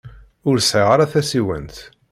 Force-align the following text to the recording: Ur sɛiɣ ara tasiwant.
Ur 0.49 0.57
sɛiɣ 0.59 0.89
ara 0.91 1.11
tasiwant. 1.11 1.75